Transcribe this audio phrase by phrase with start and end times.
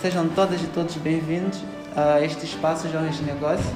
[0.00, 1.58] Sejam todas e todos bem-vindos
[1.96, 3.74] a este espaço Jovens de Negócio,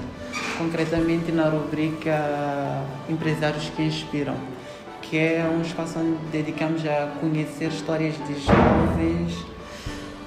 [0.58, 4.34] concretamente na rubrica Empresários que Inspiram,
[5.00, 9.34] que é um espaço onde dedicamos a conhecer histórias de jovens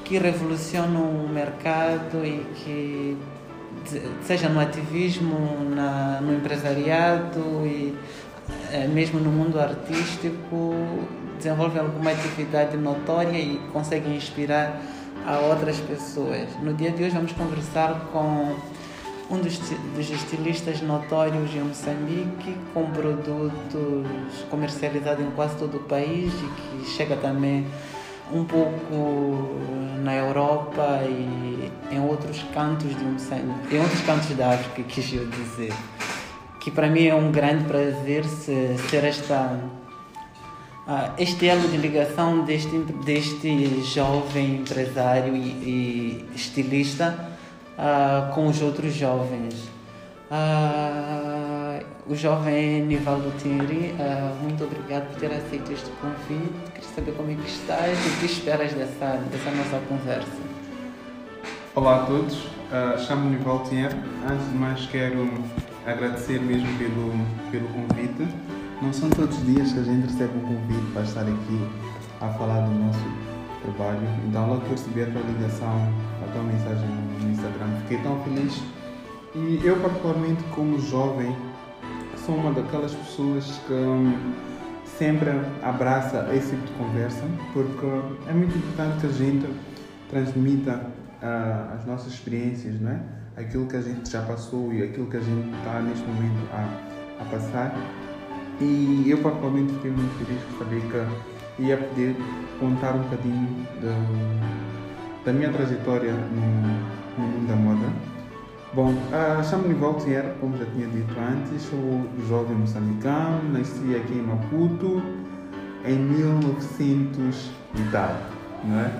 [0.03, 3.17] que revolucionam o mercado e que,
[4.23, 7.95] seja no ativismo, na, no empresariado e
[8.71, 10.75] eh, mesmo no mundo artístico,
[11.37, 14.81] desenvolvem alguma atividade notória e conseguem inspirar
[15.25, 16.49] a outras pessoas.
[16.61, 18.55] No dia de hoje vamos conversar com
[19.29, 19.57] um dos,
[19.95, 26.89] dos estilistas notórios em Moçambique, com produtos comercializados em quase todo o país e que
[26.91, 27.65] chega também
[28.31, 29.59] um pouco
[30.03, 35.25] na Europa e em outros cantos de Moçambique, em outros cantos da África, quis eu
[35.27, 35.73] dizer.
[36.59, 39.59] Que para mim é um grande prazer ser esta
[40.87, 47.29] ah, este elo de ligação deste, deste jovem empresário e, e estilista
[47.77, 49.69] ah, com os outros jovens.
[50.29, 56.71] Ah, o jovem Nivaldo Tinri, ah, muito obrigado por ter aceito este convite.
[56.73, 60.53] Queria saber como é que estás e o que esperas dessa, dessa nossa conversa.
[61.75, 63.95] Olá a todos, uh, chamo-me Nivaldo Tinri.
[64.29, 65.27] Antes de mais quero
[65.85, 67.11] agradecer mesmo pelo,
[67.51, 68.27] pelo convite.
[68.81, 71.67] Não são todos os dias que a gente recebe um convite para estar aqui
[72.19, 72.99] a falar do nosso
[73.61, 74.07] trabalho.
[74.27, 76.89] Então, logo que eu recebi a tua ligação, a tua mensagem
[77.21, 78.61] no Instagram, fiquei tão feliz.
[79.35, 81.35] E eu, particularmente, como jovem,
[82.25, 84.33] sou uma daquelas pessoas que hum,
[84.97, 85.29] sempre
[85.61, 87.85] abraça esse tipo de conversa, porque
[88.27, 89.47] é muito importante que a gente
[90.09, 90.85] transmita
[91.21, 92.99] uh, as nossas experiências, não é?
[93.35, 97.23] Aquilo que a gente já passou e aquilo que a gente está neste momento a,
[97.23, 97.75] a passar
[98.59, 102.15] e eu, particularmente, fiquei muito feliz por saber que ia poder
[102.59, 103.67] contar um bocadinho
[105.25, 108.13] da, minha trajetória no, no mundo da moda.
[108.73, 114.23] Bom, uh, chamo-me Valtier, como já tinha dito antes, sou jovem moçambicano, nasci aqui em
[114.23, 115.01] Maputo
[115.85, 118.15] em 1900 e tal,
[118.63, 118.91] não é?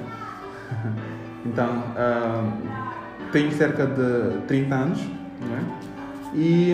[1.46, 5.00] então, uh, tenho cerca de 30 anos,
[5.42, 5.64] não é?
[6.36, 6.74] E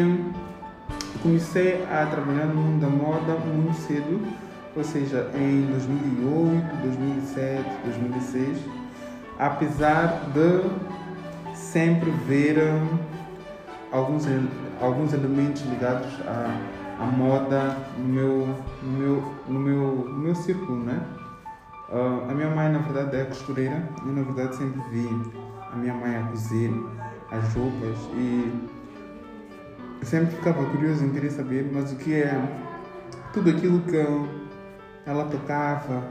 [1.22, 4.22] comecei a trabalhar no mundo da moda muito cedo,
[4.76, 8.58] ou seja, em 2008, 2007, 2006,
[9.38, 12.98] apesar de sempre ver hum,
[13.92, 14.26] alguns,
[14.82, 20.84] alguns elementos ligados à, à moda no meu, no meu, no meu, no meu círculo,
[20.84, 21.02] né?
[21.90, 25.10] Uh, a minha mãe, na verdade, é costureira e, na verdade, sempre vi
[25.72, 26.72] a minha mãe a cozer
[27.32, 28.69] as roupas e
[30.04, 32.42] sempre ficava curioso em querer saber, mas o que é
[33.34, 33.98] tudo aquilo que
[35.06, 36.04] ela tocava.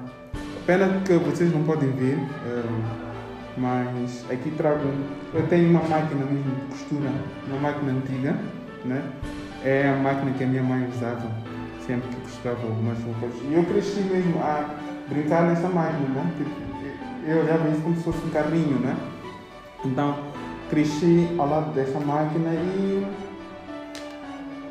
[0.66, 3.08] Pena que vocês não podem ver, eh,
[3.56, 4.88] mas aqui trago.
[5.32, 7.10] Eu tenho uma máquina mesmo de costura,
[7.46, 8.36] uma máquina antiga,
[8.84, 9.02] né?
[9.64, 11.30] É a máquina que a minha mãe usava
[11.86, 13.30] sempre que costurava algumas roupas.
[13.50, 14.74] E eu cresci mesmo a
[15.08, 16.32] brincar nessa máquina, né?
[17.26, 18.96] Eu olhava isso como se fosse um carrinho, né?
[19.84, 20.16] Então
[20.68, 23.06] cresci ao lado dessa máquina e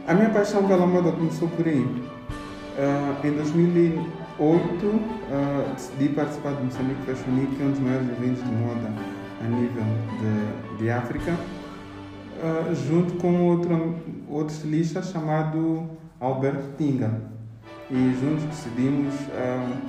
[0.08, 1.82] a minha paixão pela moda começou por aí.
[1.82, 5.02] Uh, em 2008, uh,
[5.32, 8.90] ah, decidi participar do Moçambique Fashion Week, que é um dos maiores eventos de moda
[9.42, 9.84] a nível
[10.22, 13.96] de, de África, uh, junto com outro,
[14.30, 15.90] outro estilista chamado
[16.22, 17.12] Alberto Tinga.
[17.90, 19.14] E juntos decidimos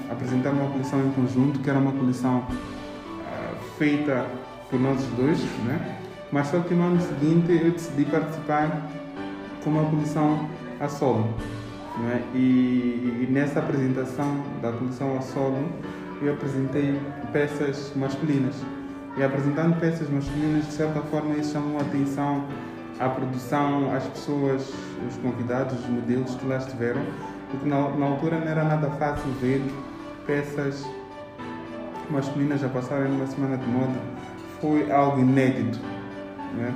[0.09, 2.47] apresentar uma coleção em conjunto, que era uma coleção
[3.77, 4.25] feita
[4.71, 5.99] por nós dois, né?
[6.31, 8.89] mas só que no ano seguinte eu decidi participar
[9.63, 10.49] com uma coleção
[10.81, 11.35] a solo.
[12.13, 12.23] É?
[12.37, 15.69] E, e, nessa apresentação da coleção a solo,
[16.23, 17.01] eu apresentei
[17.33, 18.55] peças masculinas.
[19.17, 22.45] E apresentando peças masculinas, de certa forma, isso chamou a atenção
[23.01, 24.73] à produção, às pessoas,
[25.09, 27.03] os convidados, os modelos que lá estiveram,
[27.51, 29.61] porque na, na altura não era nada fácil ver
[30.27, 30.87] peças
[32.11, 33.99] masculinas a passarem numa semana de moda.
[34.61, 35.81] Foi algo inédito.
[36.55, 36.73] Né?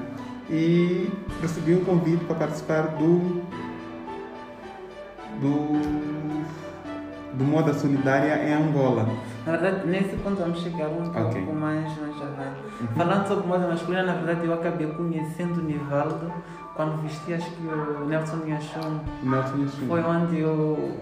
[0.51, 1.11] E
[1.41, 3.43] recebi um convite para participar do
[5.41, 6.13] do
[7.35, 9.09] do Moda Solidária em Angola.
[9.47, 11.23] Na verdade, nesse ponto vamos chegar um okay.
[11.23, 12.61] pouco mais, mais avante.
[12.81, 12.87] Uhum.
[12.95, 16.33] Falando sobre moda masculina, na verdade eu acabei conhecendo o Nivaldo
[16.75, 19.01] quando vesti, acho que o Nelson Nhachon.
[19.23, 19.87] Nelson.
[19.89, 20.97] Foi onde eu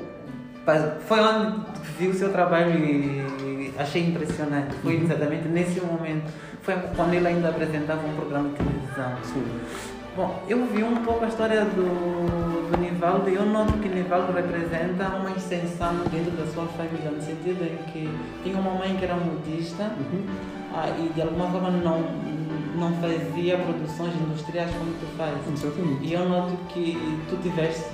[1.01, 1.65] foi onde
[1.99, 4.75] vi o seu trabalho e achei impressionante.
[4.77, 5.03] Foi uhum.
[5.03, 6.31] exatamente nesse momento.
[6.63, 9.13] Foi quando ele ainda apresentava um programa de televisão.
[9.25, 9.45] Sim.
[10.17, 14.33] Bom, eu vi um pouco a história do, do Nivaldo e eu noto que Nivaldo
[14.33, 18.11] representa uma extensão dentro da sua família, no sentido em que
[18.43, 20.27] tinha uma mãe que era modista Uhum.
[20.75, 22.01] ah, e de alguma forma não,
[22.77, 25.65] não fazia produções industriais como tu fazes.
[25.65, 26.05] Exatamente.
[26.05, 26.99] E eu noto que
[27.31, 27.87] tu tiveste,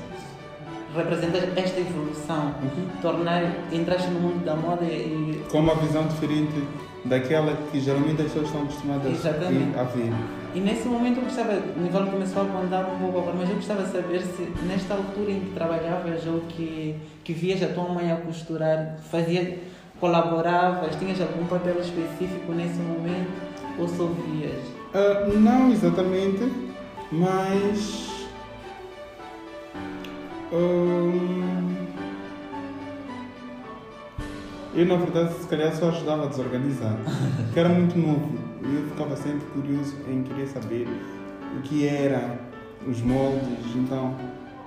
[0.96, 2.86] representas esta evolução, Uhum.
[3.02, 6.64] tornar, entraste no mundo da moda e Com uma visão diferente
[7.04, 9.78] daquela que geralmente as pessoas estão acostumadas Exatamente.
[9.78, 10.12] a ver.
[10.54, 13.56] E nesse momento eu gostava, o Nivaldo começou a contar um pouco agora, mas eu
[13.56, 17.88] gostava de saber se nesta altura em que trabalhavas ou que, que vias a tua
[17.88, 19.58] mãe a costurar, fazia,
[20.00, 23.30] colaboravas, tinhas algum papel específico nesse momento
[23.78, 24.76] ou só vias?
[24.94, 26.50] Ah, não exatamente,
[27.12, 28.08] mas.
[30.50, 31.75] hum,
[34.76, 36.96] eu, na verdade, se calhar só ajudava a desorganizar,
[37.46, 40.88] porque era muito novo eu ficava sempre curioso em querer saber
[41.56, 42.38] o que eram
[42.86, 44.14] os moldes, então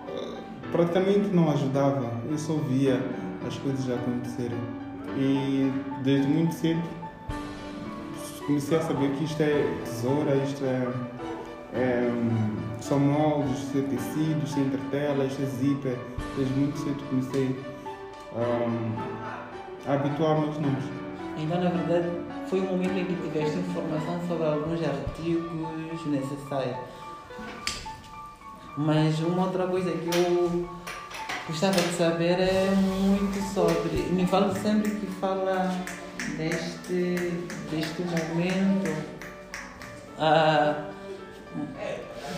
[0.08, 0.42] ah,
[0.72, 3.00] praticamente não ajudava, eu só via
[3.48, 4.58] as coisas acontecerem.
[5.18, 5.72] E
[6.04, 6.82] desde muito cedo
[8.46, 10.88] comecei a saber que isto é tesoura, isto é,
[11.74, 12.12] é
[12.80, 15.98] são moldes, isto é tecido, isto é entretela, isto é zíper.
[16.38, 17.56] Desde muito cedo comecei
[18.36, 18.96] hum,
[19.90, 20.84] aos nomes.
[21.38, 22.10] Então, na verdade,
[22.48, 26.78] foi um momento em que tiveste informação sobre alguns artigos necessários.
[28.78, 30.70] Mas uma outra coisa que eu
[31.48, 34.04] gostava de saber é muito sobre.
[34.12, 35.72] Me fala sempre que fala
[36.38, 39.20] deste, deste momento.
[40.20, 40.90] Ah,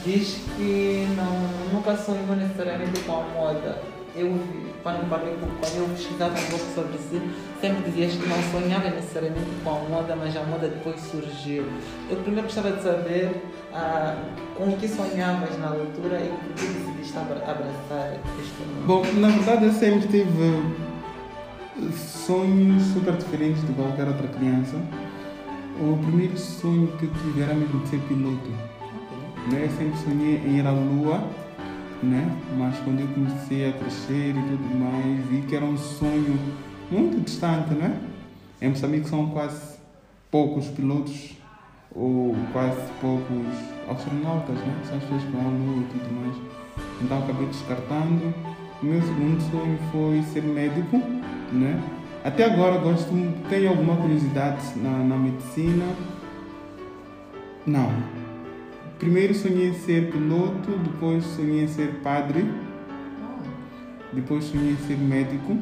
[0.05, 3.90] diz que não, nunca sonhou necessariamente com a moda.
[4.15, 4.37] Eu
[4.83, 7.21] quando, com- quando eu pesquisava um pouco sobre si,
[7.61, 11.63] sempre dizias que não sonhava necessariamente com a moda, mas a moda depois surgiu.
[12.09, 13.31] Eu primeiro gostava de saber
[13.73, 14.15] ah,
[14.57, 18.85] com o que sonhavas na altura e por que decidiste abra- abraçar este mundo.
[18.87, 20.61] Bom, na verdade eu sempre tive
[21.95, 24.75] sonhos super diferentes de qualquer outra criança.
[25.79, 28.49] O primeiro sonho que eu tive era mesmo de ser piloto.
[29.51, 29.63] né?
[29.65, 31.23] Eu sempre sonhei em ir à Lua,
[32.03, 32.35] né?
[32.57, 36.39] mas quando eu comecei a crescer e tudo mais, vi que era um sonho
[36.89, 37.73] muito distante.
[37.73, 37.99] Né?
[38.61, 39.77] Em Moçambique são quase
[40.29, 41.35] poucos pilotos,
[41.93, 43.45] ou quase poucos
[43.89, 44.81] astronautas, né?
[44.85, 46.35] são as pessoas que vão e tudo mais.
[47.01, 48.33] Então acabei descartando.
[48.81, 50.97] O meu segundo sonho foi ser médico.
[51.51, 51.81] Né?
[52.23, 53.11] Até agora gosto,
[53.49, 55.85] tenho alguma curiosidade na, na medicina.
[57.65, 57.91] Não,
[59.01, 62.45] Primeiro sonhei em ser piloto, depois sonhei em ser padre,
[64.13, 65.57] depois sonhei em ser médico,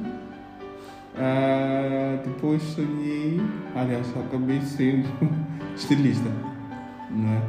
[1.15, 3.39] ah, depois sonhei,
[3.73, 5.07] aliás, acabei sendo
[5.73, 6.29] estilista,
[7.09, 7.41] não é?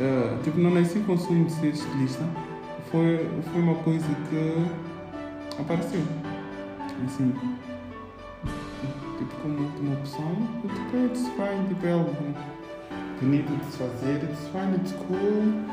[0.00, 2.24] Ah, tipo, não nasci com o sonho de ser estilista,
[2.90, 6.02] foi, foi uma coisa que apareceu,
[7.06, 7.32] assim,
[9.18, 12.10] tipo, como última opção, tipo, it's fine, tipo, é algo
[13.24, 15.64] bonito de se fazer, it's fine, it's cool.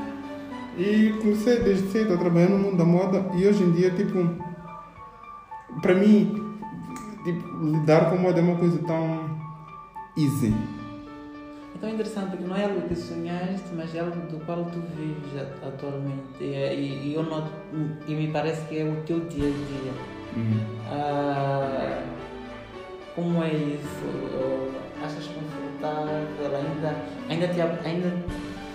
[0.77, 4.17] E comecei desde cedo a trabalhar no mundo da moda e hoje em dia, tipo,
[5.81, 6.57] para mim,
[7.25, 9.29] tipo, lidar com moda é uma coisa tão
[10.17, 10.53] easy.
[11.75, 14.79] Então é interessante porque não é algo que sonhaste, mas é algo do qual tu
[14.95, 16.39] vives atualmente.
[16.39, 16.45] E,
[17.09, 17.51] e- eu noto,
[18.07, 19.91] e me parece que é o teu dia a dia.
[20.37, 20.59] Uhum.
[20.89, 22.03] Ah,
[23.15, 24.71] como é isso?
[25.03, 25.27] Achas
[25.81, 26.27] confortável?
[26.53, 26.95] Ainda,
[27.29, 28.13] ainda, te, ainda,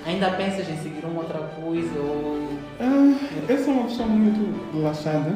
[0.05, 1.99] ainda pensas em seguir uma outra coisa?
[2.01, 2.49] Ou...
[2.81, 3.15] Ah,
[3.49, 5.31] eu sou uma pessoa muito relaxada,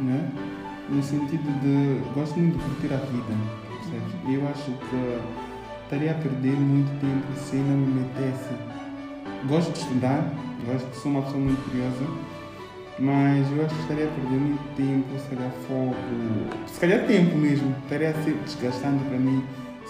[0.00, 0.28] né?
[0.88, 2.00] No sentido de.
[2.14, 3.34] Gosto muito de curtir a vida,
[3.68, 4.14] percebes?
[4.28, 5.20] Eu acho que
[5.84, 8.50] estaria a perder muito tempo se não me metesse.
[9.48, 10.32] Gosto de estudar,
[10.66, 12.06] gosto de sou uma pessoa muito curiosa,
[12.98, 17.36] mas eu acho que estaria a perder muito tempo, se calhar foco, se calhar tempo
[17.36, 19.42] mesmo, estaria a ser desgastante para mim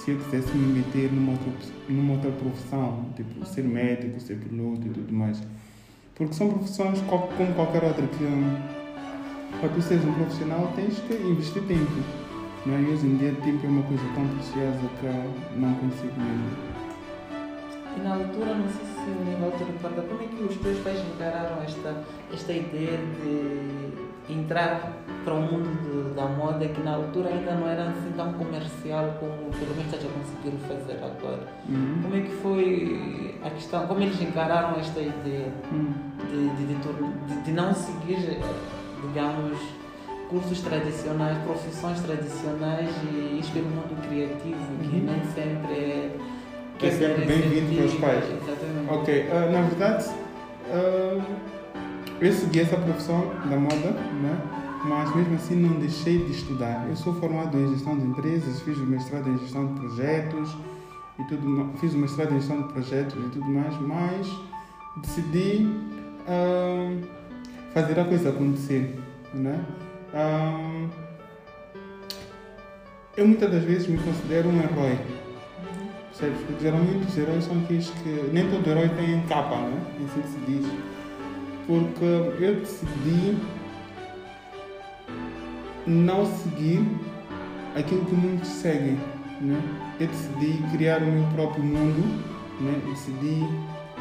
[0.04, 1.50] se eu quisesse me meter numa outra,
[1.88, 5.40] numa outra profissão, tipo ser médico, ser piloto e tudo mais.
[6.16, 8.56] Porque são profissões co- como qualquer outra que hum,
[9.60, 11.90] para tu seres um profissional tens que investir tempo.
[12.66, 12.80] Não é?
[12.80, 16.72] E hoje em dia tempo é uma coisa tão preciosa que não consigo mesmo.
[17.96, 20.78] E na altura, não sei se o nível te recorda, como é que os teus
[20.80, 24.92] pais encararam esta, esta ideia de entrar
[25.24, 29.16] para o mundo de- da moda que na altura ainda não era assim tão comercial
[29.20, 31.42] como pelo menos estás a conseguir fazer agora?
[31.68, 32.00] Uhum.
[32.02, 35.92] Como é que foi a questão, como eles encararam esta ideia Uhum.
[36.30, 38.38] de, de, de, não seguir,
[39.06, 39.58] digamos,
[40.28, 45.04] cursos tradicionais, profissões tradicionais e ir pelo mundo criativo, que Uhum.
[45.04, 46.16] nem sempre é,
[46.82, 48.24] É sempre bem-vindo pelos pais.
[48.24, 48.90] Exatamente.
[48.92, 50.04] Ok, ah, na verdade,
[50.68, 51.22] uh,
[52.22, 54.40] eu segui essa profissão da moda, né?
[54.84, 56.86] mas mesmo assim não deixei de estudar.
[56.88, 60.56] Eu sou formado em gestão de empresas, fiz o mestrado em gestão de projetos
[61.18, 64.28] e tudo, fiz o mestrado em gestão de projetos e tudo mais, mas
[64.98, 65.68] decidi
[66.26, 67.00] uh,
[67.74, 68.98] fazer a coisa acontecer,
[69.34, 69.64] né?
[70.14, 70.88] Uh,
[73.16, 74.98] eu muitas das vezes me considero um herói,
[76.08, 76.60] percebes?
[76.60, 79.80] Geralmente os heróis são aqueles que nem todo herói tem capa, né?
[80.04, 80.92] Assim que se diz.
[81.66, 83.36] Porque eu decidi
[85.86, 86.84] não seguir
[87.74, 88.98] aquilo que muitos seguem.
[89.40, 89.60] Né?
[89.98, 92.22] Eu decidi criar o meu próprio mundo,
[92.60, 92.80] né?
[92.86, 93.46] decidi.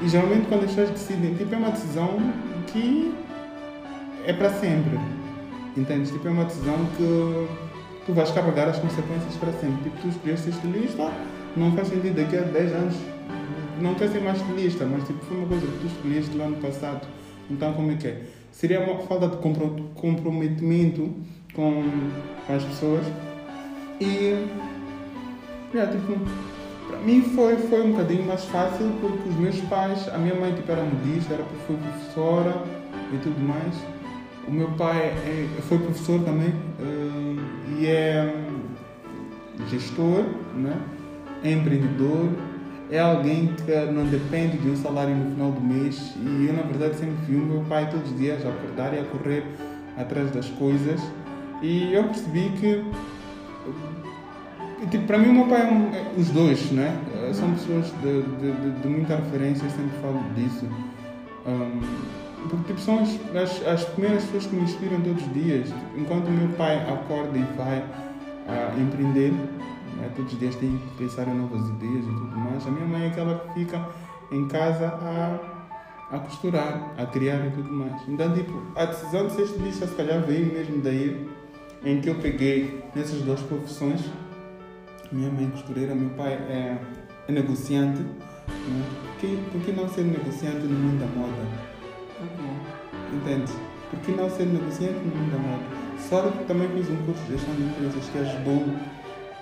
[0.01, 2.20] E geralmente quando as pessoas decidem, tipo, é uma decisão
[2.68, 3.13] que
[4.25, 5.00] é para sempre.
[5.75, 6.12] Entende?
[6.12, 7.48] Tipo, é uma decisão que
[8.06, 9.84] tu vais carregar as consequências para sempre.
[9.84, 11.12] Tipo, tu escolheste ser estilista,
[11.56, 12.96] não faz sentido daqui a 10 anos.
[13.80, 16.58] Não quer ser mais estilista, mas tipo, foi uma coisa que tu escolheste no ano
[16.58, 17.08] passado.
[17.51, 18.22] Então, como é que é?
[18.51, 21.13] Seria uma falta de comprometimento
[21.53, 21.84] com,
[22.50, 23.05] as pessoas.
[24.00, 24.48] E,
[25.74, 26.17] yeah, tipo,
[26.88, 30.53] para mim foi, foi um bocadinho mais fácil porque os meus pais, a minha mãe
[30.53, 32.63] tipo, era modista, era, foi professora
[33.13, 33.75] e tudo mais.
[34.48, 38.34] O meu pai é, foi professor também uh, e é
[39.70, 40.75] gestor, né?
[41.43, 42.29] é empreendedor,
[42.91, 46.13] é alguém que não depende de um salário no final do mês.
[46.17, 49.00] E eu, na verdade, sempre vi o meu pai todos os dias a acordar e
[49.00, 49.45] a correr
[49.98, 51.00] atrás das coisas.
[51.62, 52.83] E eu percebi que,
[54.89, 56.93] tipo, para mim, o meu pai é um, é, os dois, né?
[57.33, 60.67] São pessoas de, de, de, muita referência, eu sempre falo disso.
[61.48, 61.79] Um,
[62.50, 65.69] porque tipo, são as, as, as, primeiras pessoas que me inspiram todos os dias.
[65.95, 67.83] Enquanto o meu pai acorda e vai
[68.48, 69.33] a empreender,
[70.01, 70.12] né?
[70.15, 72.65] todos os dias tem que pensar em novas ideias e tudo mais.
[72.67, 73.89] A minha mãe é aquela que fica
[74.31, 75.62] em casa a
[76.12, 78.01] a costurar, a criar e tudo mais.
[78.08, 81.29] Então, tipo, a decisão de ser estilista se calhar veio mesmo daí
[81.84, 84.01] em que eu peguei nessas duas profissões.
[85.12, 86.77] Minha mãe é costureira, meu pai é,
[87.27, 88.01] é negociante.
[88.01, 88.86] Né?
[89.01, 91.72] Por, que, por que não ser negociante no mundo da moda?
[93.13, 93.51] Entende?
[93.89, 95.63] Por que não ser negociante no mundo da moda?
[95.98, 98.65] Só que também fiz um curso de gestão de empresas que ajudou.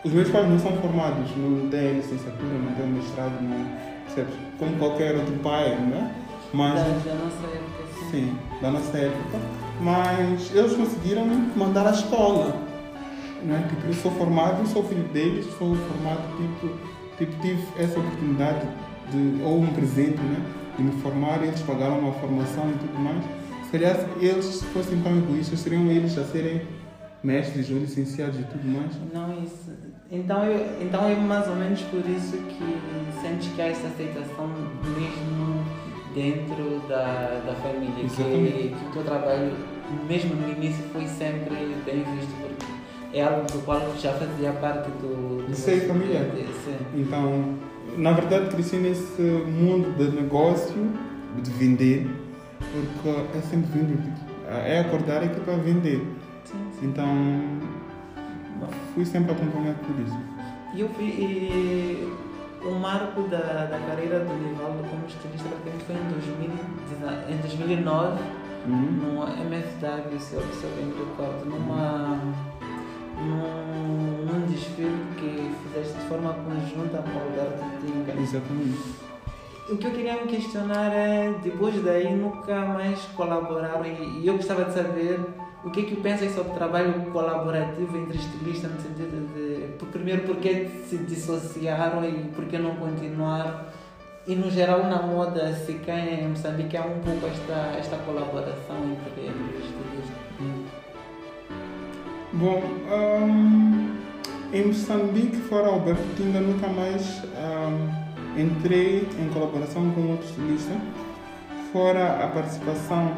[0.03, 3.65] Os meus pais não são formados, não têm licenciatura, não têm mestrado, não,
[4.05, 4.33] percebes?
[4.57, 6.15] Como qualquer outro pai, né?
[6.53, 8.11] Mas, da, da nossa época, sim.
[8.11, 9.39] Sim, da nossa época
[9.81, 11.25] mas eles conseguiram
[11.55, 12.55] mandar à escola.
[13.43, 13.65] Né?
[13.69, 16.73] Tipo, eu sou formado, sou filho deles, sou formado, tipo,
[17.17, 18.67] tipo tive essa oportunidade
[19.11, 20.45] de, ou um presente, né?
[20.77, 23.23] de me formar, eles pagaram uma formação e tudo mais.
[23.65, 26.61] Se calhar eles se fossem tão egoístas, seriam eles a serem
[27.23, 28.91] mestres ou licenciados e tudo mais.
[29.13, 29.71] Não, isso.
[30.11, 34.47] Então, eu, então é mais ou menos por isso que sentes que há essa aceitação
[34.47, 35.65] mesmo
[36.13, 38.03] dentro da, da família.
[38.03, 39.51] Que, que o teu trabalho,
[40.07, 44.89] mesmo no início, foi sempre bem visto, porque é algo do qual já fazia parte
[45.01, 45.45] do.
[45.47, 46.31] do Sei, família.
[46.95, 47.55] Então,
[47.97, 50.75] na verdade, cresci nesse mundo de negócio,
[51.41, 52.09] de vender,
[53.03, 53.97] porque é sempre vender.
[53.97, 56.01] Tipo, é acordar aqui para vender.
[56.81, 57.07] Então,
[58.93, 60.17] fui sempre acompanhado por isso.
[60.73, 62.07] E eu vi
[62.63, 66.49] o marco da, da carreira do Nivaldo como estilista praticamente foi em, 2000,
[67.29, 68.21] em 2009,
[68.67, 68.81] uhum.
[68.91, 72.19] no MFW, se eu, se eu bem me recordo, numa,
[73.17, 78.21] num, num desfile que fizeste de forma conjunta com o Alberto Tinga.
[78.21, 79.09] Exatamente.
[79.69, 84.35] O que eu queria me questionar é, depois daí nunca mais colaboraram e, e eu
[84.35, 85.19] gostava de saber
[85.63, 90.23] o que é que pensas sobre o trabalho colaborativo entre estilistas no sentido de, primeiro,
[90.23, 93.65] porque se dissociaram e por que não continuaram?
[94.25, 98.77] E no geral na moda, se quem em Moçambique há um pouco esta, esta colaboração
[98.83, 100.19] entre, entre estilistas.
[102.31, 102.61] Bom,
[102.91, 103.97] um,
[104.53, 110.73] em Moçambique, fora Alberto Tinga, nunca mais um, entrei em colaboração com outro estilista,
[111.73, 113.13] fora a participação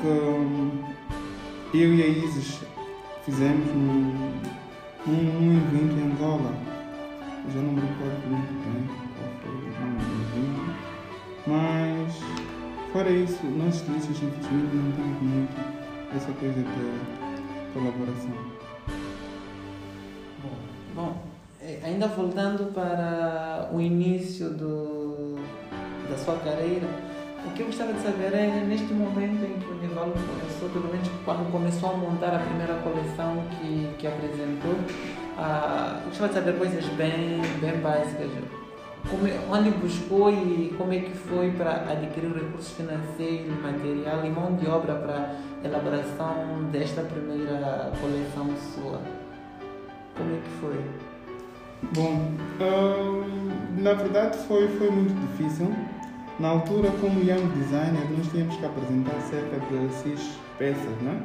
[0.00, 1.05] que
[1.74, 2.60] eu e a Isis
[3.24, 4.30] fizemos num,
[5.06, 6.54] num, evento em Angola.
[7.52, 10.66] Já não me recordo muito bem qual foi o nome do evento.
[11.46, 15.56] Mas, fora isso, nós estilistas, infelizmente, não temos muito
[16.14, 18.32] essa coisa de colaboração.
[20.42, 20.56] Bom,
[20.94, 25.36] bom é, ainda voltando para o início do,
[26.08, 26.86] da sua carreira,
[27.46, 30.88] o que eu gostava de saber é, neste momento em que o Nivaldo começou, pelo
[30.92, 34.74] menos quando começou a montar a primeira coleção que, que apresentou,
[35.38, 38.28] ah, gostava de saber coisas bem, bem básicas.
[39.08, 44.30] como é- onde buscou e como é que foi para adquirir recursos financeiros, material e
[44.30, 49.00] mão de obra para elaboração desta primeira coleção sua?
[50.16, 50.80] Como é que foi?
[51.94, 53.50] Bom, hum,
[53.80, 55.72] na verdade foi, foi muito difícil.
[56.38, 61.24] Na altura, como young designer, nós tínhamos que apresentar cerca de seis peças, né?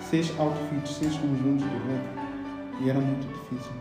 [0.00, 2.28] seis outfits, seis conjuntos de roupa.
[2.80, 3.72] E era muito difícil.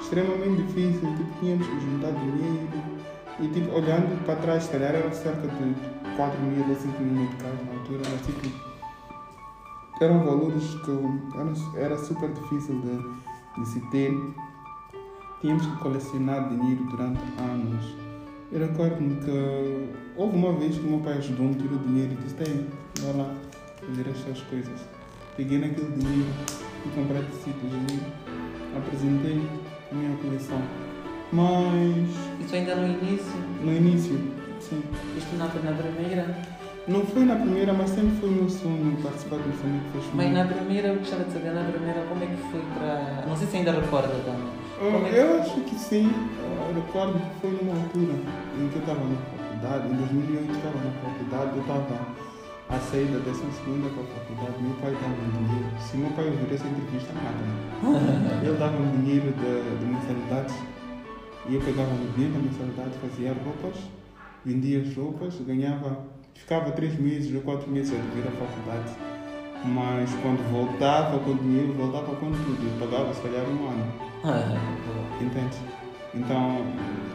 [0.00, 2.68] Extremamente difícil, tipo, tínhamos que juntar dinheiro.
[3.40, 5.74] E tipo, olhando para trás, se calhar era cerca de
[6.16, 8.72] 4 mil ou 5 mil meticais na altura, mas tipo,
[10.00, 14.12] eram valores que era, super difícil de, de se ter.
[15.40, 18.01] Tínhamos que colecionar dinheiro durante anos.
[18.52, 22.34] Eu recordo-me que houve uma vez que o meu pai ajudou-me, tirou dinheiro e disse:
[22.34, 22.66] Tem,
[23.00, 23.34] vai lá
[23.80, 24.80] fazer estas coisas.
[25.38, 26.28] Peguei naquele dinheiro
[26.84, 29.40] e comprei tecidos e apresentei
[29.90, 30.60] a minha coleção.
[31.32, 33.32] Mas Isso ainda no início?
[33.62, 34.20] no início,
[34.60, 34.82] sim.
[35.16, 36.36] Isto na, na primeira?
[36.86, 40.44] Não foi na primeira, mas sempre foi meu sonho participar do Moçambique Fashion Mas na
[40.44, 43.24] primeira, eu gostava de saber, na primeira, como é que foi para.
[43.26, 44.61] Não sei se ainda recorda também.
[44.80, 46.10] Eu, é eu acho que sim.
[46.68, 48.14] Eu recordo que foi numa altura
[48.58, 52.22] em que eu estava na faculdade, em 2008 eu estava na faculdade, eu estava
[52.70, 55.68] a sair da 12 segunda para a faculdade, meu pai dava-me dinheiro.
[55.78, 57.42] Se meu pai ouvir essa entrevista, nada.
[57.44, 58.40] né?
[58.42, 60.54] Ele dava-me dinheiro de, de mensalidades
[61.48, 63.76] e eu pegava o dinheiro da mensalidade, fazia roupas,
[64.44, 68.92] vendia as roupas, ganhava, ficava três meses ou quatro meses a vir à faculdade.
[69.64, 72.58] Mas quando voltava com o dinheiro, voltava com tudo.
[72.62, 74.11] Eu pagava se calhar um ano.
[75.20, 75.56] Entende?
[76.14, 76.58] Então,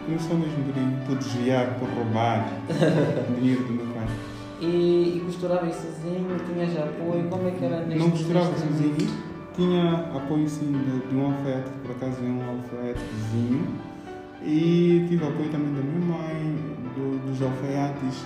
[0.06, 2.50] começou mesmo por, por desviar, por roubar
[3.40, 4.08] dinheiro do meu pai.
[4.60, 8.96] E, e costurava sozinho, tinhas apoio, como é que era neste Não costurava sozinho,
[9.56, 13.68] tinha apoio sim de, de um alfaiate, por acaso é um alfaiate vizinho.
[14.44, 16.56] E tive apoio também da minha mãe,
[16.96, 18.24] do- dos alfaiates.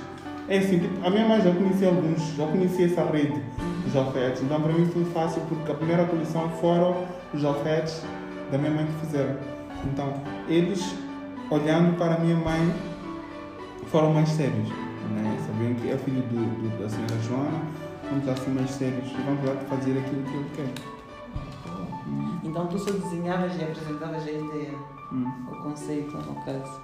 [0.47, 3.41] É assim, tipo, a minha mãe já conhecia alguns, já conhecia essa rede
[3.85, 4.41] dos alfaiates.
[4.41, 8.03] Então para mim foi fácil porque a primeira coleção foram os alfaiates
[8.51, 9.35] da minha mãe que fizeram.
[9.85, 10.13] Então,
[10.47, 10.95] eles,
[11.49, 12.73] olhando para a minha mãe,
[13.87, 14.69] foram mais sérios.
[14.69, 15.37] Né?
[15.47, 16.35] Sabiam que é filho do,
[16.69, 17.61] do- da senhora Joana,
[18.09, 20.91] vamos lá ser mais sérios e vamos lá fazer aquilo que eu quero.
[22.43, 24.73] Então tu só desenhavas e apresentavas a ideia,
[25.11, 25.25] Hum.
[25.51, 26.81] o conceito no caso.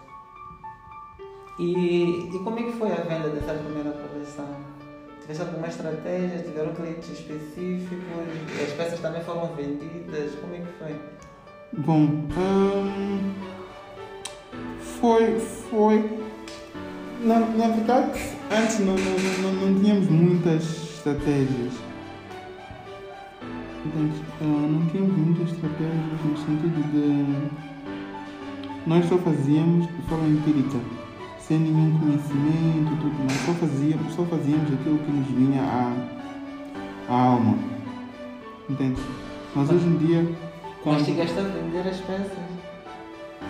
[1.59, 4.45] E, e como é que foi a venda dessa primeira coleção?
[5.21, 6.39] Tiveste alguma estratégia?
[6.43, 8.01] Tiveram clientes específicos?
[8.63, 10.35] As peças também foram vendidas?
[10.39, 10.95] Como é que foi?
[11.73, 13.33] Bom, hum,
[14.79, 16.17] foi, foi.
[17.21, 20.63] Na, na verdade, antes não, não, não, não tínhamos muitas
[20.95, 21.73] estratégias.
[24.41, 27.49] Ah, não tínhamos muitas estratégias no sentido de.
[28.87, 30.79] Nós só fazíamos de forma empírica,
[31.39, 33.45] sem nenhum conhecimento, tudo mais.
[33.45, 35.93] Só fazíamos, só fazíamos aquilo que nos vinha à,
[37.09, 37.57] à alma.
[38.69, 39.01] Entende?
[39.53, 40.46] Mas hoje em dia.
[40.93, 42.37] Mas chegaste a vender as peças?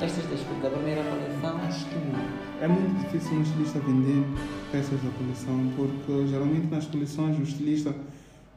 [0.01, 1.59] Estas das, da primeira coleção?
[1.67, 2.19] Acho que não.
[2.59, 4.23] É muito difícil um estilista vender
[4.71, 7.93] peças da coleção, porque geralmente nas coleções o estilista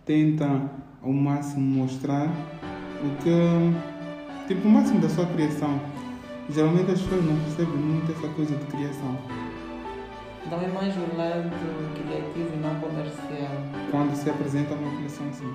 [0.07, 0.71] tenta
[1.03, 2.29] ao máximo mostrar
[3.05, 4.49] o que.
[4.49, 5.79] tipo, o máximo da sua criação.
[6.49, 9.19] Geralmente as pessoas não percebem muito essa coisa de criação.
[10.47, 11.51] Então é mais o lado
[11.95, 13.53] criativo e não comercial.
[13.91, 15.55] Quando se apresenta uma coleção assim.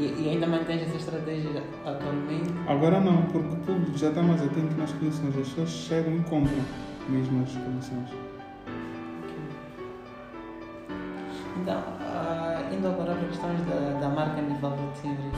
[0.00, 2.54] E, e ainda mantens essa estratégia atualmente?
[2.66, 5.36] Agora não, porque o público já está mais atento nas coleções.
[5.36, 6.64] As pessoas chegam e compram
[7.06, 8.08] mesmo as coleções.
[11.60, 15.30] Então, ah, indo agora para questões da, da marca Nivaldo Thierry.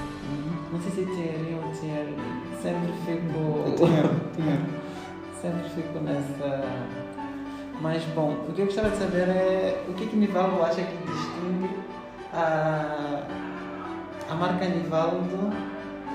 [0.70, 2.14] Não sei se Thierry ou Thierry.
[2.62, 3.74] Sempre fico.
[4.36, 4.60] Tinha.
[5.42, 6.62] Sempre fico nessa.
[7.80, 10.96] Mas bom, o que eu gostava de saber é o que, que Nivaldo acha que
[10.98, 11.68] distingue
[12.32, 13.26] a,
[14.30, 15.50] a marca Nivaldo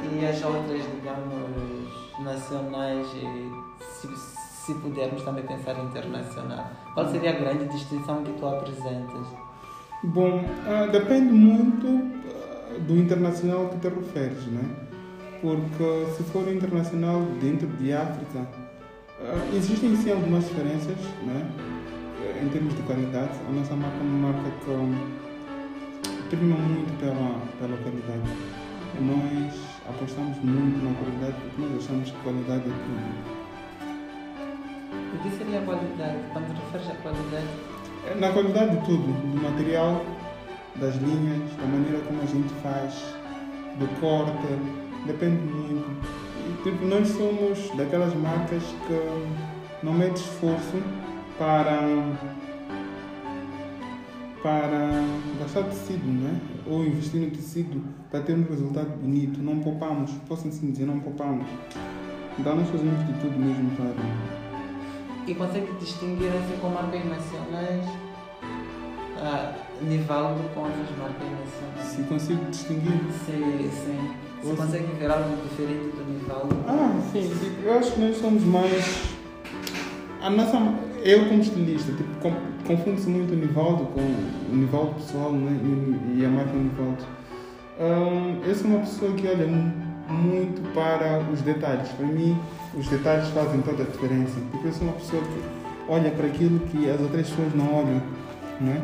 [0.03, 1.89] e as outras, digamos,
[2.23, 3.51] nacionais e
[3.83, 4.07] se,
[4.65, 6.65] se pudermos também pensar internacional.
[6.93, 9.27] Qual seria a grande distinção que tu apresentas?
[10.03, 14.63] Bom, ah, depende muito ah, do internacional que te referes, né?
[15.41, 18.47] Porque se for internacional dentro de África,
[19.19, 21.49] ah, existem sim algumas diferenças, né?
[22.21, 25.26] Eh, Em termos de qualidade, a nossa marca é uma marca que
[26.29, 28.29] prima muito pela, pela qualidade.
[28.99, 29.53] Nós
[29.87, 33.37] apostamos muito na qualidade porque nós achamos que qualidade é tudo.
[35.13, 36.17] O que seria a qualidade?
[36.33, 37.47] Quando te referes à qualidade,
[38.09, 40.05] É Na qualidade de tudo, do material,
[40.75, 43.15] das linhas, da maneira como a gente faz,
[43.79, 44.47] do corte,
[45.05, 46.63] depende muito.
[46.63, 50.81] tipo, nós somos daquelas marcas que não mete esforço
[51.37, 51.81] para
[54.41, 55.03] para
[55.39, 56.39] gastar tecido, né?
[56.69, 59.41] ou investir no tecido para ter um resultado bonito.
[59.41, 61.47] Não poupamos, posso assim dizer, não poupamos.
[62.37, 63.93] Então nós fazemos de tudo mesmo para.
[65.27, 67.85] E consegue distinguir assim com marcas nacionais?
[69.19, 71.87] Ah, Nivaldo com outras marcas nacionais?
[71.87, 72.99] Se consigo distinguir?
[73.25, 74.11] Sim, sim.
[74.43, 76.55] Você consegue ver algo diferente do Nivaldo?
[76.67, 77.31] Ah, sim,
[77.63, 79.17] eu acho que nós somos mais.
[80.21, 80.57] A nossa,
[81.03, 82.19] eu como estilista, tipo,
[82.67, 85.57] confunde-se muito o Nivaldo com o Nivaldo pessoal né?
[85.63, 87.03] e, e a marca Nivaldo.
[87.79, 89.47] Um, eu sou uma pessoa que olha
[90.09, 91.87] muito para os detalhes.
[91.89, 92.37] Para mim,
[92.75, 94.35] os detalhes fazem toda a diferença.
[94.51, 95.41] Porque eu sou uma pessoa que
[95.87, 98.01] olha para aquilo que as outras pessoas não olham.
[98.59, 98.81] Né?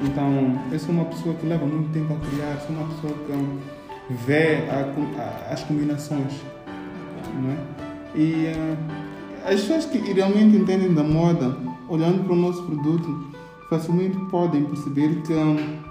[0.00, 4.14] Então, eu sou uma pessoa que leva muito tempo a criar, sou uma pessoa que
[4.26, 6.32] vê a, a, as combinações.
[7.42, 7.56] Né?
[8.14, 9.03] E uh,
[9.44, 11.56] as pessoas que realmente entendem da moda
[11.88, 13.30] olhando para o nosso produto,
[13.68, 15.82] facilmente podem perceber que, um,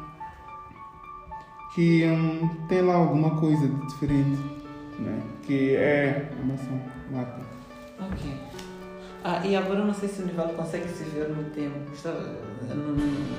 [1.76, 4.42] que um, tem lá alguma coisa de diferente,
[5.00, 5.22] né?
[5.44, 6.72] que é a maçã
[7.12, 7.42] marca.
[8.00, 8.34] Ok.
[9.24, 11.80] Ah, e agora não sei se o Nivaldo consegue se ver no tempo.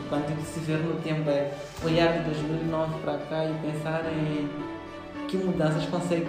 [0.09, 1.53] Quando digo se ver no tempo é
[1.85, 4.49] olhar de 2009 para cá e pensar em
[5.29, 6.27] que mudanças consegue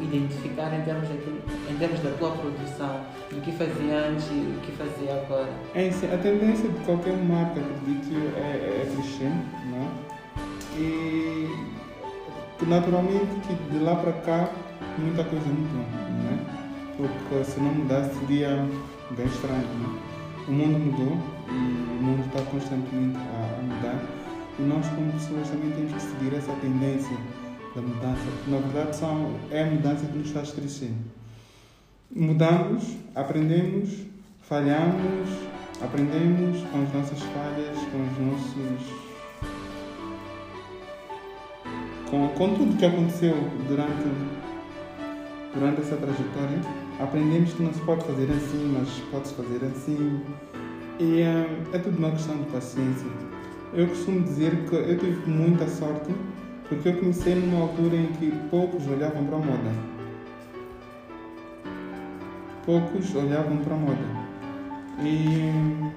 [0.00, 4.60] identificar em termos, daquilo, em termos da tua produção, do que fazia antes e o
[4.60, 5.50] que fazia agora?
[5.74, 10.14] É, sim, a tendência de qualquer marca, acredito, é, é crescer, é?
[10.76, 11.48] E
[12.66, 14.50] naturalmente que de lá para cá
[14.98, 16.38] muita coisa mudou, não é?
[16.96, 18.64] Porque se não mudasse seria
[19.10, 20.14] bem estranho, não é?
[20.46, 21.16] O mundo mudou
[21.48, 23.98] e o mundo está constantemente a mudar
[24.58, 27.16] e nós como pessoas também temos que seguir essa tendência
[27.74, 30.92] da mudança, na verdade são, é a mudança que nos faz crescer.
[32.14, 33.90] Mudamos, aprendemos,
[34.42, 35.28] falhamos,
[35.82, 39.04] aprendemos com as nossas falhas, com os nossos.
[42.08, 43.34] Com, com tudo que aconteceu
[43.66, 44.08] durante,
[45.52, 46.60] durante essa trajetória,
[47.00, 50.20] aprendemos que não se pode fazer assim, mas pode-se fazer assim.
[51.00, 53.08] E é, é tudo uma questão de paciência.
[53.72, 56.14] Eu costumo dizer que eu tive muita sorte
[56.74, 59.70] porque eu comecei numa altura em que poucos olhavam para a moda.
[62.64, 64.24] Poucos olhavam para a moda.
[65.00, 65.92] E...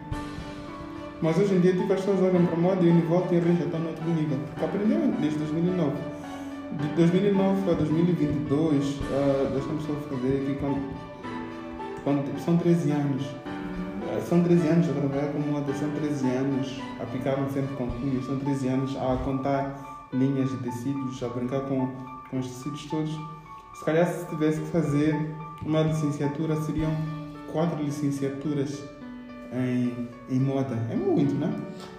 [1.21, 3.37] Mas hoje em dia tipo, as pessoas olham para a moda e o Univolta e
[3.37, 4.37] a já está no outro nível.
[4.49, 5.91] Porque aprendeu desde 2009.
[6.79, 10.93] De 2009 a 2022, uh, deixa-me só fazer aqui quando,
[12.03, 13.23] quando, são 13 anos.
[13.23, 17.87] Uh, são 13 anos a trabalhar com moda, são 13 anos a ficar sempre com
[17.87, 21.87] cunho, são 13 anos a contar linhas de tecidos, a brincar com,
[22.29, 23.11] com os tecidos todos.
[23.73, 26.91] Se calhar se tivesse que fazer uma licenciatura, seriam
[27.51, 28.83] quatro licenciaturas
[29.53, 30.75] em, em moda.
[30.91, 31.51] É muito, não é?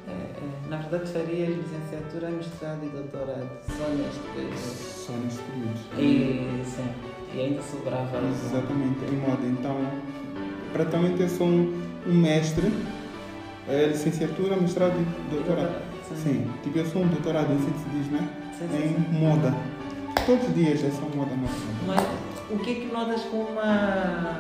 [0.09, 4.57] é, na verdade, faria licenciatura, mestrado e doutorado só neste período.
[4.57, 5.79] Só neste período.
[5.99, 6.89] E, sim,
[7.35, 8.19] e ainda sobrava.
[8.29, 9.47] Exatamente, em moda.
[9.47, 9.77] Então,
[10.73, 12.73] praticamente eu sou um, um mestre,
[13.69, 15.88] é, licenciatura, mestrado e doutorado.
[16.17, 18.29] Sim, tipo, eu sou um doutorado em cientismo né?
[18.61, 19.55] em moda.
[20.27, 21.57] Todos os dias é só moda mesmo.
[21.87, 22.01] Mas
[22.51, 24.39] o que é que notas com uma.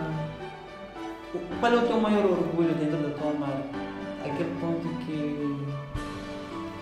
[1.60, 3.64] Qual é o teu maior orgulho dentro da tua marca?
[4.24, 5.66] Aquele ponto que.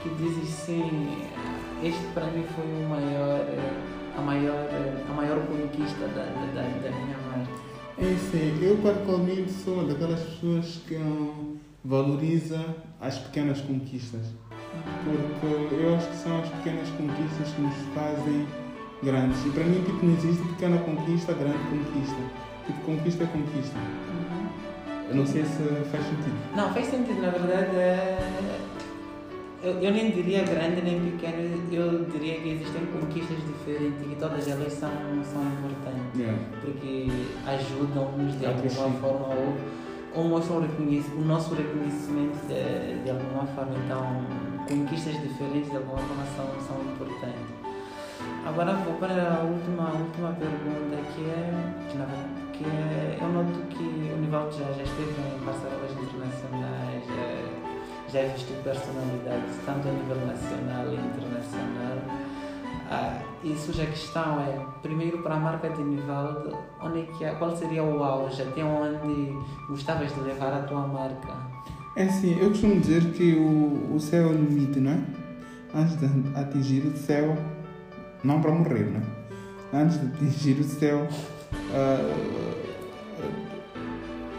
[0.02, 1.08] que dizes sim,
[1.82, 3.40] este para mim foi o maior.
[4.16, 4.68] a maior,
[5.08, 7.66] a maior conquista da, da, da minha marca.
[7.98, 10.96] É sim, eu particularmente sou daquelas pessoas que
[11.84, 14.26] valoriza as pequenas conquistas
[15.04, 18.46] porque eu acho que são as pequenas conquistas que nos fazem
[19.02, 19.44] grandes.
[19.46, 22.22] E para mim, tipo, não existe pequena conquista, grande conquista.
[22.66, 23.78] Tipo, conquista é conquista.
[23.78, 24.46] Uhum.
[25.08, 26.56] Eu não sei se faz sentido.
[26.56, 27.22] Não, faz sentido.
[27.22, 28.18] Na verdade, é...
[29.62, 34.48] eu, eu nem diria grande nem pequeno, eu diria que existem conquistas diferentes e todas
[34.48, 34.90] elas são,
[35.22, 36.18] são importantes.
[36.18, 36.38] Yeah.
[36.60, 37.08] Porque
[37.46, 39.56] ajudam-nos de alguma forma ou,
[40.14, 43.72] ou mostram o, o nosso reconhecimento de, de alguma forma.
[43.84, 44.26] Então,
[44.68, 47.66] conquistas diferentes de alguma forma são, importantes.
[48.46, 51.50] Agora vou para a última, última pergunta que é,
[52.52, 58.28] que é eu noto que o Nivaldo já, já esteve em passarelas internacionais, já, já
[58.32, 61.98] vestiu personalidades tanto a nível nacional e internacional.
[62.88, 67.38] Ah, e surge a questão é, primeiro para a marca de Nivaldo, onde é que,
[67.38, 69.36] qual seria o auge, até onde
[69.68, 71.34] gostavas de levar a tua marca?
[71.96, 74.98] É assim, eu costumo dizer que o, o céu é o limite, não é?
[75.74, 76.06] Antes de
[76.38, 77.34] atingir o céu,
[78.22, 79.82] não para morrer, não é?
[79.82, 81.08] Antes de atingir o céu,
[81.70, 82.46] uh,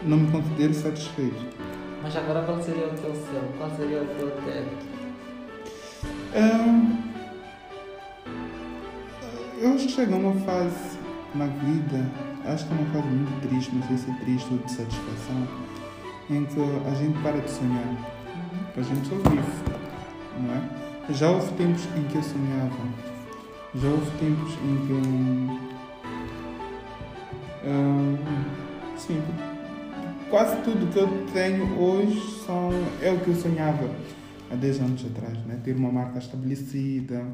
[0.04, 1.46] não me considero satisfeito.
[2.00, 3.42] Mas agora qual seria o teu céu?
[3.58, 4.86] Qual seria o teu teto?
[6.36, 6.98] Um,
[9.60, 10.96] eu acho que chega uma fase
[11.34, 12.08] na vida,
[12.46, 15.67] acho que é uma fase muito triste, não sei se é triste ou de satisfação,
[16.30, 18.18] em que a gente para de sonhar.
[18.76, 19.42] A gente só vive,
[20.40, 21.12] não é?
[21.12, 22.76] Já houve tempos em que eu sonhava,
[23.74, 25.68] já houve tempos em que eu.
[27.70, 28.16] Um,
[28.96, 29.22] sim,
[30.30, 32.70] quase tudo que eu tenho hoje são,
[33.02, 33.90] é o que eu sonhava
[34.50, 35.58] há 10 anos atrás, né?
[35.64, 37.24] ter uma marca estabelecida.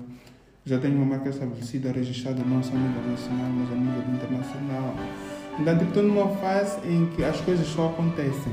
[0.66, 4.94] Já tenho uma marca estabelecida, registrada não só a nível nacional, mas a nível internacional.
[5.58, 8.52] Então, tipo, estou numa fase em que as coisas só acontecem.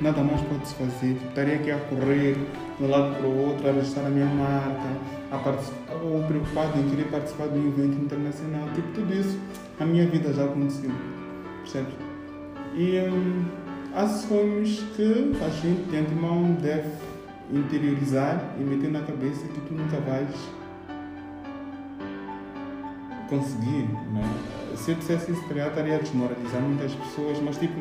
[0.00, 1.18] Nada mais pode-se fazer.
[1.28, 2.34] Estaria aqui a correr
[2.78, 4.88] de um lado para o outro, a registrar a minha marca,
[5.30, 8.68] a ou preocupado em querer participar de um evento internacional.
[8.74, 9.38] Tipo, tudo isso,
[9.78, 10.90] a minha vida já aconteceu.
[11.58, 11.92] Percebes?
[12.74, 13.44] E hum,
[13.94, 16.88] há sonhos que a gente de antemão deve
[17.52, 20.34] interiorizar e meter na cabeça que tu nunca vais
[23.28, 23.88] conseguir.
[24.12, 24.22] Né?
[24.76, 27.80] Se eu dissesse isso, estaria a desmoralizar muitas pessoas, mas tipo,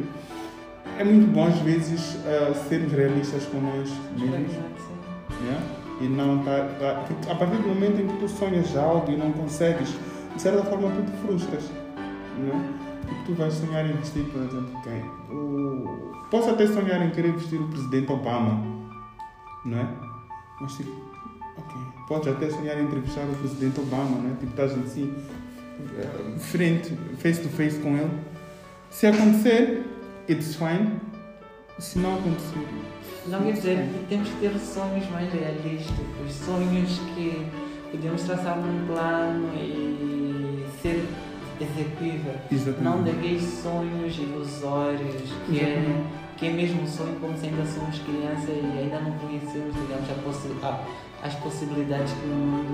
[0.99, 4.51] é muito bom às vezes uh, sermos realistas com nós mesmos.
[5.41, 5.65] Yeah?
[6.01, 9.31] E não tá, tá, a partir do momento em que tu sonhas algo e não
[9.31, 9.95] consegues,
[10.35, 11.63] de certa forma tu te frustras.
[12.37, 12.73] Né?
[13.07, 15.01] Tipo, tu vais sonhar em vestir, por exemplo, quem?
[15.35, 16.11] O...
[16.29, 18.61] Posso até sonhar em querer vestir o presidente Obama,
[19.63, 19.87] não é?
[20.59, 20.91] Mas tipo,
[21.57, 21.81] ok.
[22.09, 24.33] Podes até sonhar em entrevistar o presidente Obama, não é?
[24.33, 25.13] Tipo, estás assim,
[25.97, 28.11] eh, frente, face to face com ele.
[28.89, 29.88] Se acontecer,
[30.29, 30.99] it's fine.
[31.79, 32.67] Se não acontecer.
[33.27, 37.45] Não quer dizer, temos que ter sonhos mais realísticos, sonhos que
[37.91, 41.05] podemos traçar um plano e ser
[41.59, 42.35] execuível.
[42.51, 42.83] Exatamente.
[42.83, 46.05] Não daqueles sonhos ilusórios que é,
[46.37, 50.07] que é mesmo um sonho como se ainda somos crianças e ainda não conhecemos, digamos,
[50.23, 50.85] possi a,
[51.23, 52.73] as possibilidades que o mundo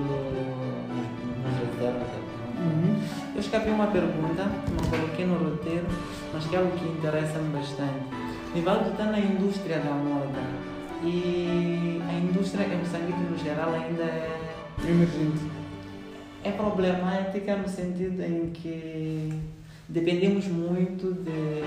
[0.89, 2.24] nos, nos reserva.
[2.65, 3.01] Uhum.
[3.35, 5.87] Eu escapei uma pergunta, não coloquei no roteiro,
[6.33, 8.05] mas que é algo que interessa-me bastante.
[8.53, 10.41] Nivaldo está na indústria da moda
[11.03, 14.39] e a indústria em Moçambique no geral ainda é
[14.87, 15.65] emergente
[16.45, 19.33] é problemática no sentido em que
[19.89, 21.63] dependemos muito de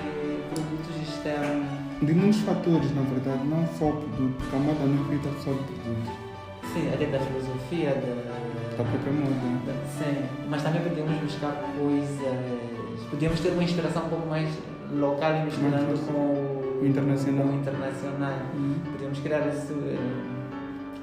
[0.53, 1.67] produtos externos.
[2.01, 5.51] De muitos fatores, na verdade, não só produto, porque a moda não é feita só
[5.51, 6.29] de produto.
[6.73, 8.48] Sim, até da filosofia, da,
[8.79, 9.59] da própria moda.
[9.65, 14.49] Da, sim, mas também podemos buscar coisas, podemos ter uma inspiração um pouco mais
[14.97, 17.45] local e misturando com o internacional.
[17.45, 18.39] Com o internacional.
[18.55, 18.75] Uhum.
[18.93, 19.73] Podemos criar esse,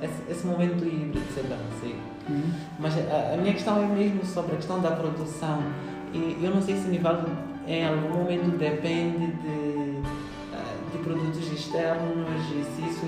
[0.02, 1.96] esse, esse momento híbrido, sei lá, sei.
[2.28, 2.50] Uhum.
[2.78, 5.62] Mas a, a, minha questão é mesmo sobre a questão da produção.
[6.14, 7.30] E eu não sei se o Nivaldo
[7.66, 10.00] em algum momento depende de,
[10.54, 13.06] ah, de produtos externos e se isso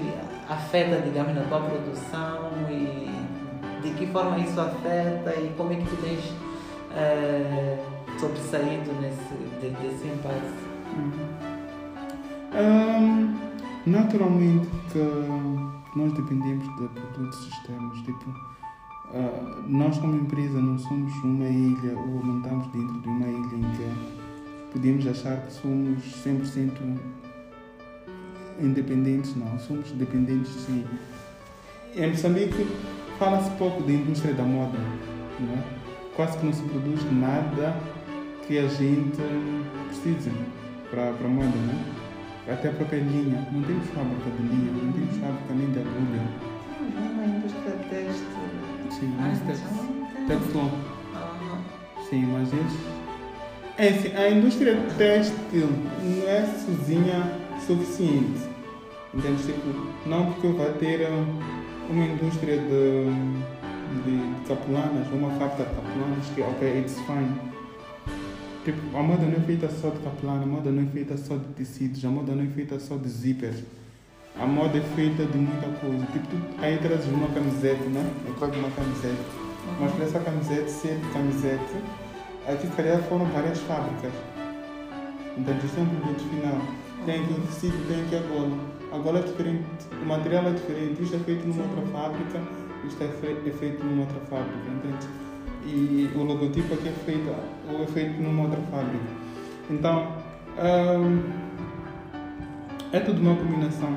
[0.48, 3.08] afeta, digamos, na tua produção e
[3.88, 6.24] de que forma isso afeta e como é que tu tens
[6.92, 10.68] uh, sobressaído nesse, de, desse impasse.
[10.96, 11.48] Uhum.
[12.54, 13.38] Um,
[13.86, 14.68] naturalmente
[15.94, 18.48] nós dependemos de produtos externos, tipo
[19.08, 23.56] Uh, nós como empresa não somos uma ilha ou não estamos dentro de uma ilha
[23.56, 26.72] em que podemos achar que somos 100%
[28.60, 30.84] independentes, não, somos dependentes sim.
[31.96, 32.66] Em Moçambique
[33.18, 34.78] fala-se pouco da indústria da moda,
[35.40, 35.62] não é?
[36.14, 37.76] quase que não se produz nada
[38.46, 39.20] que a gente
[39.86, 40.32] precise
[40.90, 41.94] para a moda, não
[42.48, 42.52] é?
[42.52, 46.22] até a própria linha, não temos fábrica de linha, não temos fábrica nem de agulha.
[46.94, 48.38] Não, a indústria têxtil
[48.90, 49.38] Sim, mas
[50.26, 50.70] Teflon.
[52.08, 52.78] Sim, mas isso.
[53.76, 55.68] É assim, a indústria têxtil
[56.02, 58.48] não é sozinha suficiente.
[59.14, 59.42] Entende?
[59.42, 61.06] Tipo, não porque vai ter
[61.88, 63.04] uma indústria de,
[64.04, 67.34] de capulanas, uma fábrica de capulanas que, ok, it's fine.
[68.64, 71.36] Tipo, a moda não é feita só de capulana, a moda não é feita só
[71.36, 73.62] de tecidos, a moda não é feita só de zippers
[74.40, 76.06] a moda é feita de muita coisa.
[76.12, 78.08] Tipo, tu aí trazes uma camiseta, né?
[78.26, 79.16] Eu trago uma camiseta.
[79.16, 79.76] Uhum.
[79.80, 81.82] Mas para essa camiseta, ser de camiseta,
[82.46, 84.12] aqui se calhar foram várias fábricas.
[85.36, 86.60] Então, isto é um produto final.
[87.04, 88.77] Tem aqui o tecido, tem aqui a gola.
[88.92, 89.66] A gola é diferente,
[90.02, 91.02] o material é diferente.
[91.02, 92.40] Isto é feito numa outra fábrica,
[92.86, 95.06] isto é, fe é feito numa outra fábrica, entende?
[95.66, 97.30] E o logotipo aqui é feito,
[97.70, 99.04] ou é feito numa outra fábrica.
[99.70, 100.12] Então,
[100.58, 101.22] hum,
[102.92, 103.94] é tudo uma combinação.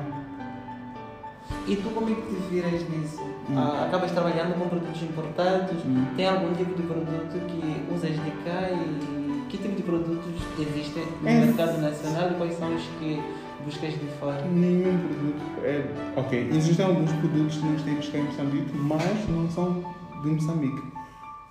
[1.66, 3.22] E tu como é que te viras nisso?
[3.48, 3.56] Hum.
[3.56, 5.84] Ah, acabas trabalhando com produtos importados?
[5.86, 6.04] Hum.
[6.16, 11.04] Tem algum tipo de produto que usas de cá e que tipo de produtos existem
[11.22, 11.40] no É.
[11.46, 13.20] mercado nacional e quais são os que
[13.64, 14.42] buscas de fora?
[14.46, 15.64] Nenhum produto.
[15.64, 15.84] É,
[16.16, 20.82] ok, existem alguns produtos que nós temos cá em Moçambique, mas não são de Moçambique.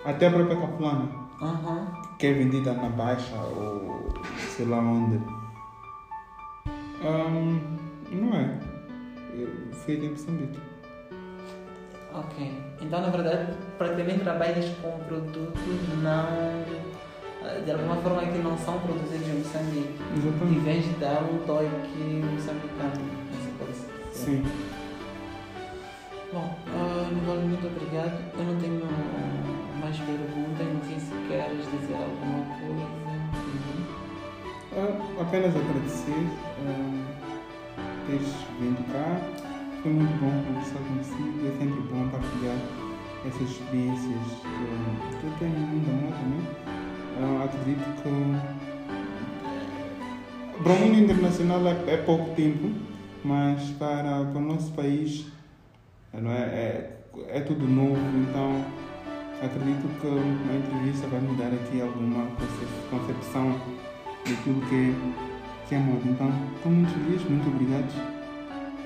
[0.05, 1.09] Até a própria capulana,
[1.41, 1.87] Aham.
[2.17, 4.11] que é vendida na Baixa ou
[4.55, 5.19] sei lá onde.
[7.03, 7.59] Ahm,
[8.11, 8.59] não é.
[9.33, 10.59] É Feita em Moçambique.
[12.13, 12.51] Ok.
[12.81, 15.61] Então, na verdade, praticamente trabalhas com produtos
[16.01, 16.81] não.
[17.65, 19.95] De alguma forma que não são produzidos em Moçambique.
[20.13, 20.59] E Exatamente.
[20.59, 23.21] vens dar um toque moçambicano.
[24.11, 24.43] Sim.
[26.31, 28.21] Bom, ah, Nivaldo, muito obrigado.
[28.37, 28.85] Eu não tenho
[29.81, 32.85] mais perguntas, não sei se queres dizer alguma coisa.
[33.51, 33.81] Uhum.
[34.73, 36.27] Ah, apenas agradecer
[36.67, 37.21] ah,
[38.07, 39.19] teres vindo cá.
[39.81, 41.47] Foi muito bom conversar consigo.
[41.47, 42.57] É sempre bom partilhar
[43.25, 46.90] essas experiências que, que eu tenho no mundo da moda, né?
[47.21, 48.09] Ah, acredito que
[50.63, 52.71] para o mundo internacional é, é pouco tempo,
[53.23, 55.27] mas para, para o nosso país
[56.13, 58.63] não é, é, é tudo novo, então
[59.43, 63.55] acredito que a entrevista vai me dar aqui alguma conce- concepção
[64.27, 64.93] daquilo que
[65.67, 66.01] que é moda.
[66.03, 67.93] Então, estou muito feliz, muito obrigado.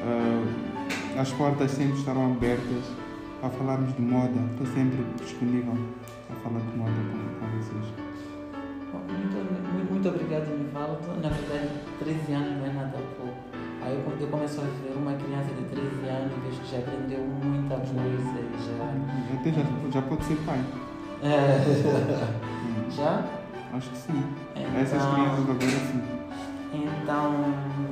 [0.02, 2.84] Ah, as portas sempre estarão abertas
[3.42, 4.40] a falarmos de moda.
[4.52, 5.74] Estou sempre disponível
[6.30, 8.15] a falar de moda com, com vocês.
[8.96, 11.08] Bom, Muito, muito, obrigado, Nivaldo.
[11.22, 13.36] Na verdade, 13 anos não é nada pouco.
[13.84, 17.20] Aí quando eu começo a ver uma criança de 13 anos, vejo que já aprendeu
[17.20, 19.36] muita coisa, já.
[19.38, 20.60] Até já, já pode ser pai.
[21.22, 23.24] É, já?
[23.74, 24.24] Acho que sim.
[24.56, 26.02] Então- Essas crianças agora sim.
[26.74, 27.32] Então,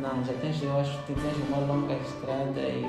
[0.01, 2.85] não, já tens, eu acho que tens uma longa estrada e,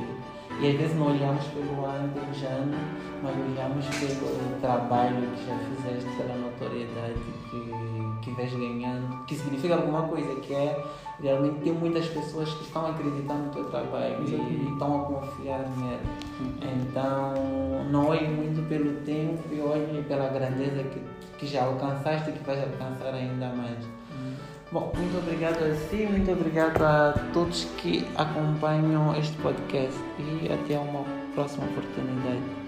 [0.61, 2.77] e às vezes não olhamos pelo ano, ano,
[3.23, 7.15] mas olhamos pelo trabalho que já fizeste, pela notoriedade
[7.51, 7.74] que,
[8.25, 10.83] que vens ganhando, que significa alguma coisa, que é
[11.21, 16.01] realmente ter muitas pessoas que estão acreditando no teu trabalho e, estão a confiar nele.
[16.63, 17.35] Então,
[17.91, 21.01] não olhe muito pelo tempo e olhe pela grandeza que,
[21.39, 23.87] que já alcançaste e que vais alcançar ainda mais.
[24.73, 30.79] Bom, muito obrigado a si, muito obrigado a todos que acompanham este podcast e até
[30.79, 32.64] uma próxima oportunidade.